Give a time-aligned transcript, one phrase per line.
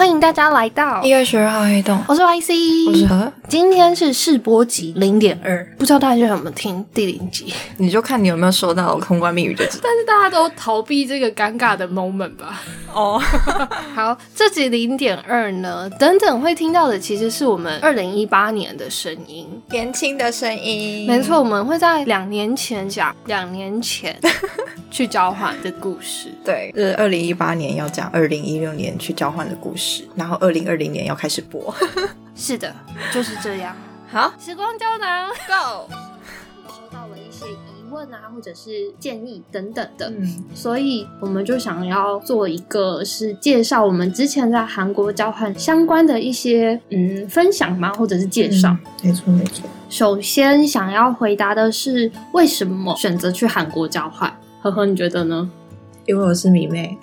[0.00, 7.52] 欢迎大家来到一月十二号黑洞，我是 YC，我是何，今天是试播集零点二，不知道大家有没有听第零集？
[7.76, 9.80] 你就看你有没有收到通关密语就知道。
[9.82, 12.62] 但是大家都逃避这个尴尬的 moment 吧。
[12.94, 13.20] 哦，
[13.94, 24.18] 好，这集零点二呢，等等会听到的其实是我们二零一八年的声音，年轻的声音，没错，我们会在两年前讲两年前
[24.90, 26.30] 去交换的故事。
[26.44, 31.72] 对，是二零一八年要讲二零一六年去交换的故事，然后二零二零年要开始播。
[32.34, 32.74] 是的，
[33.12, 33.76] 就是这样。
[34.10, 35.88] 好，时光胶囊 Go。
[36.68, 48.76] 收到了一些疑问啊，或者是建议等等的，嗯，所以我们就想要做一个是介绍我们之前在韩国交换相关的一些嗯分享嘛，或者是介绍。
[49.02, 49.68] 没错没错。
[49.88, 54.32] 首先想要回答的是为什么选择去韩国交换？
[54.62, 55.50] 呵呵，你觉得呢？
[56.06, 56.96] 因为我是迷妹。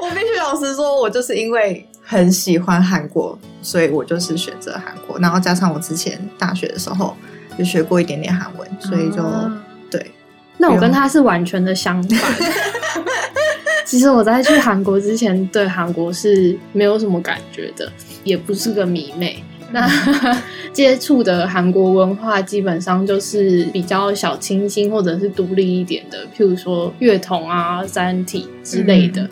[0.00, 5.18] 我必须老实说，我就是因为很喜欢韩国，所以我就是选择韩国。
[5.18, 7.14] 然后加上我之前大学的时候
[7.58, 9.52] 就学过一点点韩文，所以就、啊
[9.90, 10.10] 对。
[10.56, 12.18] 那我跟他是完全的相反。
[13.84, 17.92] 其实我在去韩国之前，对韩国是没有什么感觉的，
[18.24, 19.44] 也不是个迷妹。
[19.70, 19.86] 那
[20.72, 29.28] 接触的韩国文化基本上就是比较小清新或者是独立一点的，譬如说乐童啊、三体之类的。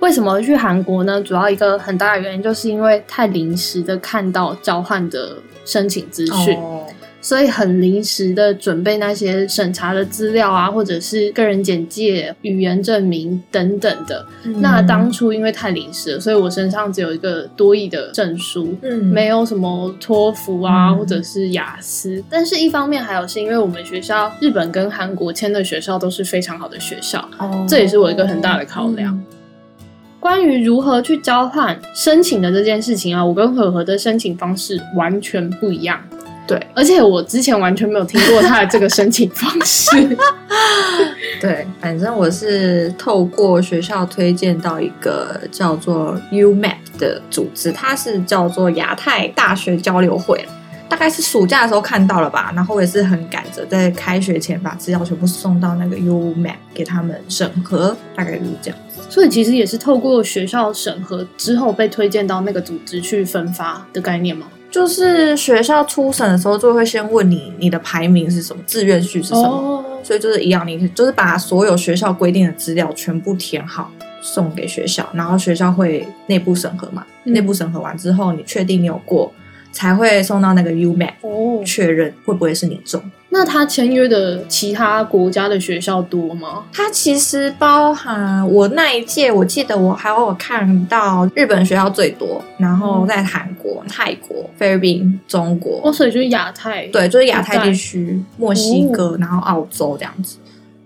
[0.00, 1.20] 为什么去韩国呢？
[1.22, 6.56] 主要一个很大的原因就是因为太临时的看到交换的申请资讯。
[6.56, 6.83] 哦
[7.24, 14.26] 所以很临时的准备那些审查的资料啊，或者是个人简介、语言证明等等的。
[14.58, 22.22] 那当初因为太临时了，所以我身上只有一个多义的证书，嗯没有什么托福啊，嗯或者是雅思。
[22.28, 29.18] 但是一方面还有是因为我们学校日本跟韩国签的学校都是非常好的学校，哦这也是我一个很大的考量。
[30.20, 36.02] 关于如何去交换申请的这件事情啊，我跟和和的申请方式完全不一样。
[36.46, 39.90] 对而且我之前完全没有听过他的这个申请方式。
[41.40, 50.46] 对，反正我是透过学校推荐到一个叫做 UMAP 的组织，它是叫做亚太大学交流会，
[50.88, 52.52] 大概是暑假的时候看到了吧。
[52.54, 58.78] 然后我也是很赶着在开学前把资料全部送到那个 UMAP 给他们审核，大概就是这样。
[59.08, 64.46] 所以其实也是透过学校审核之后被推荐到那个组织去分发的概念吗？
[64.74, 69.46] 就是学校初审的时候，就会先问你你的排名是什么，志愿序是什么。
[69.46, 73.88] 哦，所以就是一样，你就是把所有学校规定的资料全部填好，
[74.20, 77.06] 送给学校，然后学校会内部审核嘛。
[77.24, 79.32] 嗯内部审核完之后，你确定你有过，
[79.70, 83.00] 才会送到那个 UMAP 哦，确认会不会是你中。
[83.34, 86.62] 那他签约的其他国家的学校多吗？
[86.72, 96.86] 它其实包含我那一届，我记得我还有看到日本学校最多，然后在韩国、泰国、菲律宾、中国，哦，所以就是亚太。
[96.86, 100.38] 对，就是亚太地区、墨西哥，然后澳洲这样子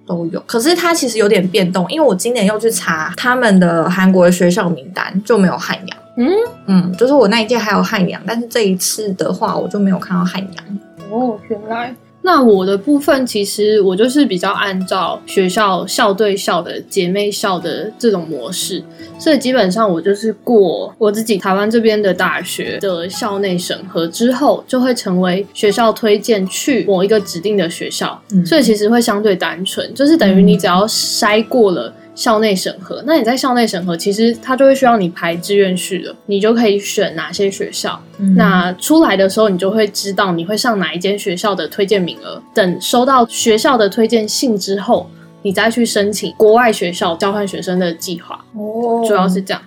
[0.07, 0.43] 都有。
[0.47, 5.99] 可是它其实有点变动，因为我今年又去查他们的韩国的学校名单，就没有汉阳。
[6.17, 6.33] 嗯
[6.65, 10.79] 嗯，就是我那一届还有汉阳，但是这一次的话，我就没有看到汉阳。
[11.11, 11.95] 哦，原来。
[12.23, 18.83] 那我的部分其实我就是比较按照学校校对校的姐妹校的这种模式，
[19.19, 31.93] 所以基本上我就是过我自己台湾这边的大学的校内审核之后，就会成为学校推荐去某一个指定的学校，嗯所以其实会相对单纯，就是等于你只要筛过了。
[32.19, 38.03] 校内审核，那你在校内审核，其实它就会需要你排志愿序了，你就可以选哪些学校。
[38.19, 42.43] 嗯那出来的时候，你就会知道你会上哪一间学校的推荐名额。
[42.53, 45.09] 等收到学校的推荐信之后，
[45.43, 49.63] 你再去申请国外学校交换学生的计划，哦主要是这样。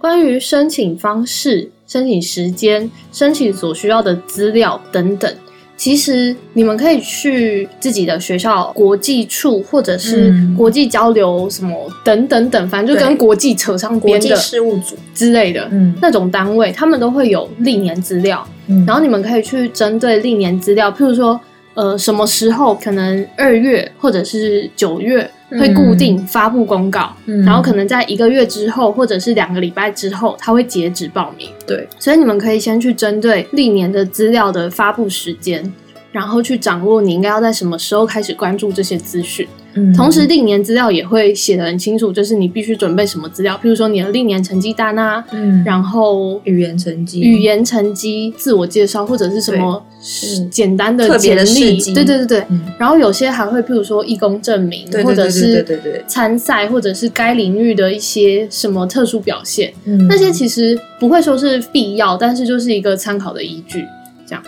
[0.00, 5.32] 关于申请方式、申请时间、申请所需要的资料等等，
[5.78, 14.96] 其实你们可以去自己的学校国际处，或者是嗯国际交流什么等等等，反正就跟国际扯上国际边的事务组。
[15.14, 15.68] 之类的。
[15.70, 21.40] 嗯那种单位，他们都会有历年资料，嗯然后你们可以去针对历年资料，譬如说，
[21.74, 31.48] 呃，什么时候可能二月或者是九月会固定发布公告，嗯然后可能在一个月之后或者是两个礼拜之后，它会截止报名。
[31.66, 35.72] 对，所以你们可以先去针对历年的资料的发布时间，
[36.12, 39.48] 然后去掌握你应该要在什么时候开始关注这些资讯。
[39.78, 39.92] 嗯。
[39.94, 50.46] 同时，历年资料也会写得很清楚，就是你必须准备什么资料，譬如说你的历年成绩单啊，嗯，然后语言成绩，语言成绩、自我介绍或者是什么是。
[50.48, 52.44] 简单的特别的简历，对对对对。
[52.48, 60.08] 嗯，然后有些还会譬如说义工证明，或者对对对对是对对对，参赛，或者是该领域的一些什么特殊表现，嗯。
[60.08, 63.84] 那些其实不会说是必要，但是就是一个参考的依据，
[64.26, 64.42] 这样。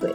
[0.00, 0.10] 对。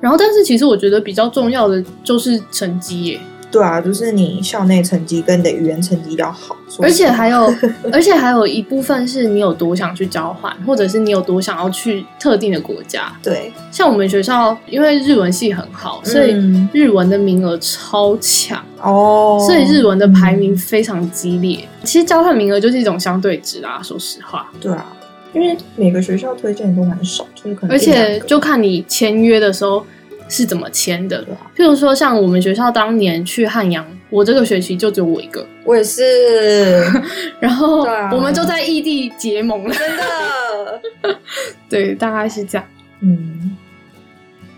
[0.00, 3.20] 然后，但是其实我觉得比较重要的就是成绩耶，
[3.54, 7.54] 对啊，就是你校内成绩跟你的语言成绩要好，而且还有，
[7.92, 13.12] 而且还有一部分是你有多想去交换，或者是你有多想要去特定的国家。
[13.22, 21.60] 对，像我们学校，因为日文系很好，所以嗯日文的名额超强，哦，所以日文的排名非常激烈。
[21.84, 24.50] 其实交换名额就是一种相对值啦，说实话。
[24.60, 24.92] 对啊，
[25.32, 29.86] 因为每个学校推荐都蛮少，就是可能而且就看你签约的时候
[30.28, 31.24] 是怎么签的。
[31.56, 36.82] 譬如说，像我们学校当年去汉阳，我这个学期就只有我一个，我也是。
[37.40, 38.10] 然后啊。
[38.12, 39.74] 我们就在异地结盟了。
[39.74, 40.80] 真的，
[41.68, 42.66] 对，大概是这样。
[43.00, 43.56] 嗯，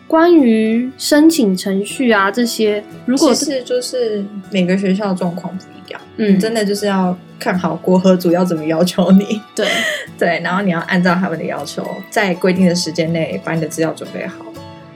[0.06, 6.38] 关于申请程序啊这些，如果是就是每个学校状况不一样，嗯。
[6.38, 9.66] 真的就是要看好国合组要怎么要求你，对，
[10.16, 14.45] 对，然后你要按照他们的要求，在规定的时间内把你的资料准备好。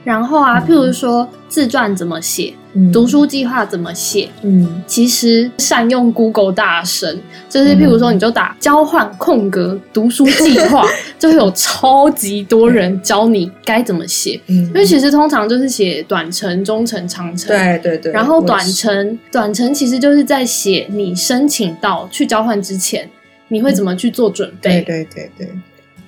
[0.03, 10.83] 然后啊，譬如说自传怎么写，嗯读，书计划怎么写，嗯，其实善用 Google 大神，就是譬如说，你就打交换空格读书计划，
[11.19, 14.41] 就会有超级多人教你该怎么写。
[14.47, 17.49] 嗯，因为其实通常就是写短程、中程、长程。。
[17.49, 23.07] 对对对，然后短程，短程其实就是在写你申请到去交换之前，
[23.49, 24.81] 你会怎么去做准备。
[24.81, 25.49] 对对对对，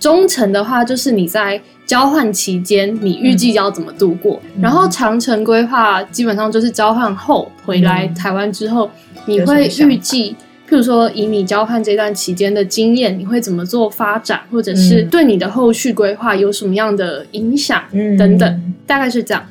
[0.04, 4.38] 中程的话，就是你在交换期间，你预计要怎么度过。
[4.56, 4.62] 嗯。
[4.62, 8.92] 然后长程规划基本上就是交换后回来嗯台湾之后，
[9.28, 10.36] 你会预计，
[10.70, 15.08] 譬如说以你交换这段期间的经验，你会怎么做发展，或者是嗯。
[15.08, 18.18] 对你的后续规划有什么样的影响，嗯。
[18.18, 19.42] 等等，大概是这样。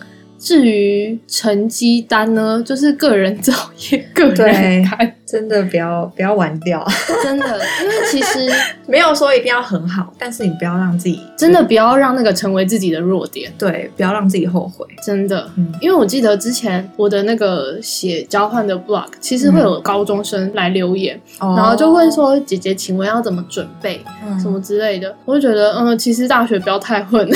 [0.43, 3.53] 至于成绩单呢，就是个人造
[3.93, 6.85] 业、个人对看，真的不要不要玩掉，
[7.23, 7.47] 真的，
[7.81, 8.51] 因为其实
[8.89, 13.53] 没有说一定要很好，但是你不要让自己真的不要让那个成为自己的弱点。
[13.57, 14.85] 对，不要让自己后悔。
[15.07, 15.73] 真的，嗯。
[15.81, 24.41] 因为我记得之前我的那个写交换的 blog，其实会有高中生来留言，然然后就问说：“姐姐，请问要怎么准备，嗯。
[24.41, 27.29] 什么之类的？”我就觉得，嗯，其实大学不要太混，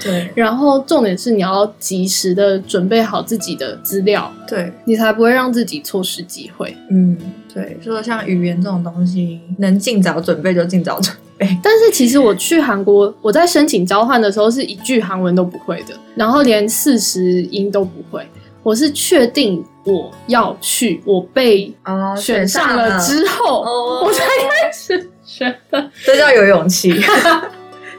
[0.00, 6.76] 对 然后重点是你要及时的准备好自己的资料，对，你才不会让自己错失机会。
[6.90, 7.16] 嗯
[7.52, 11.48] 对，说像语言这种东西，能尽早准备就尽早准备。
[11.62, 18.26] 但是其实我去韩国，我在申请交换的时候是一句韩文都不会的，然后连四十音都不会。
[18.62, 25.90] 我是确定我要去，我被哦选上了之后，哦我才开始学的。
[26.04, 26.92] 这叫有勇气，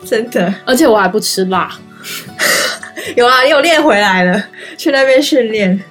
[0.08, 1.78] 真的而且我还不吃辣。
[3.16, 4.42] 有啊，又练回来了，
[4.78, 5.82] 去那边训练。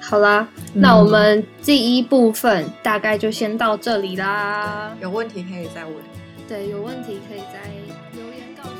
[0.00, 4.92] 好啦，嗯那我们第一部分大概就先到这里啦。
[5.02, 5.94] 有问题可以再问。
[6.48, 7.60] 对，有问题可以再
[8.12, 8.70] 留言告诉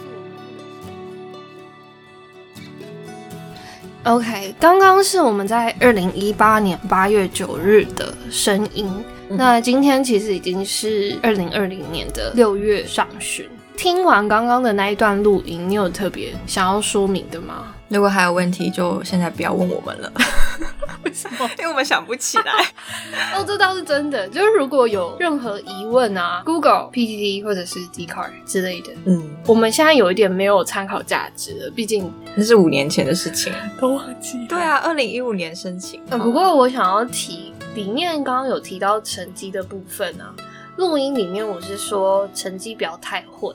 [4.05, 4.17] 我们。
[4.17, 8.91] OK，刚刚是我们在二零一八年八月九日的声音，
[9.29, 13.47] 嗯那今天其实已经是二零二零年的六月上旬。
[13.79, 17.73] 听完刚刚的那一段录音，你有特别想要说明的吗？
[17.87, 20.13] 如果还有问题，就现在不要问我们了，
[21.05, 21.49] 为什么？
[21.59, 22.53] 因为我们想不起来。
[23.39, 24.27] 哦，这倒是真的。
[24.31, 33.53] 就是如果有任何疑问啊，Google、PTT 或者是 d c a r 之类的，嗯，我们现在有一点没有参考价值了，毕竟那是五年前的事情。
[33.81, 36.01] 都忘记对啊，二零一五年申请。
[36.11, 40.35] 嗯，不过我想要提里面刚刚有提到成绩的部分啊，
[40.79, 43.53] 录音里面我是说成绩不要太混，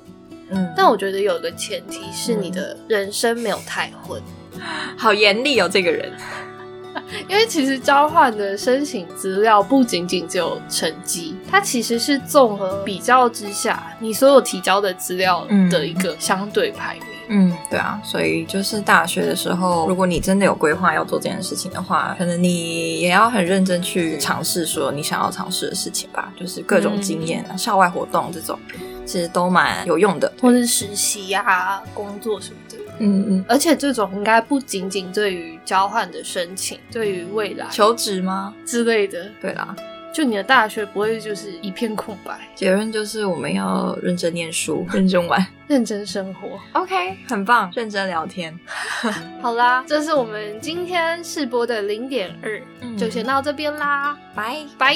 [0.49, 4.21] 嗯，但我觉得有一个前提是你的人生没有太混，
[4.97, 6.11] 好严厉哦，这个人。
[7.29, 17.03] 因为其实交换的申请资料不仅仅只有成绩，它其实是综合比较之下你所有提交的资料的一个相对排名。
[17.27, 28.59] 嗯，对啊，所以就是大学的时候，如果你真的有规划要做这件事情的话，可能你也要很认真去尝试说你想要尝试的事情吧，就是各种经验啊、校外活动这种，
[29.05, 30.31] 其实都蛮有用的。
[30.41, 38.53] 或是实习呀、工作什么的，嗯嗯，而且这种应该不仅仅对于交换的申请，对于未来求职吗？
[38.65, 39.75] 之类的，对啦，
[40.13, 45.45] 就你的大学不会就是一片空白，结论就是我们要认真念书， 认真玩。
[45.67, 46.59] 认真生活。
[46.73, 48.57] OK，很棒，认真聊天。
[49.41, 54.57] 好啦，这是我们今天试播的零点二，嗯就先到这边啦，拜。
[54.77, 54.95] 拜。